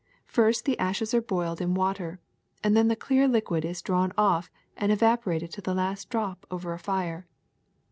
[0.25, 2.19] First the ashes are boiled in water,
[2.63, 6.73] and then the clear liquid is drawn off and evaporated to the last drop over
[6.73, 7.27] a fire.